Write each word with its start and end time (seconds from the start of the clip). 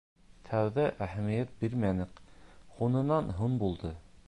Тәүҙә 0.45 0.85
әһәмиәт 1.07 1.51
бирмәнек, 1.63 2.23
һуңынан 2.79 3.33
һуң 3.43 3.63
булды. 3.65 3.97